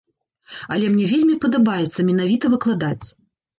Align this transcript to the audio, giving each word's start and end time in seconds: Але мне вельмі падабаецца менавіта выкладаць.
Але 0.75 0.85
мне 0.93 1.05
вельмі 1.11 1.35
падабаецца 1.45 1.99
менавіта 2.09 2.53
выкладаць. 2.57 2.99